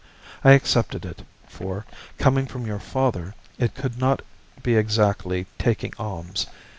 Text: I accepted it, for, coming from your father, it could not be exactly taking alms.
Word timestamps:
I 0.43 0.53
accepted 0.53 1.05
it, 1.05 1.23
for, 1.47 1.85
coming 2.17 2.47
from 2.47 2.65
your 2.65 2.79
father, 2.79 3.35
it 3.59 3.75
could 3.75 3.99
not 3.99 4.23
be 4.63 4.73
exactly 4.75 5.45
taking 5.59 5.93
alms. 5.99 6.47